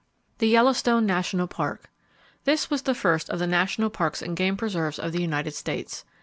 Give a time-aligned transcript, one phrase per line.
[0.39, 1.91] The Yellowstone National Park.
[2.45, 6.05] —This was the first of the national parks and game preserves of the United States.